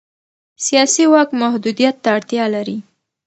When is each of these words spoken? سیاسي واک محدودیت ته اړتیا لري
سیاسي 0.65 1.03
واک 1.11 1.29
محدودیت 1.41 1.95
ته 2.03 2.09
اړتیا 2.15 2.45
لري 2.55 2.77